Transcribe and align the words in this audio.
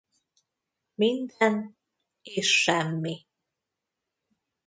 Minden 0.95 1.75
és 2.21 2.49
semmi. 2.63 3.27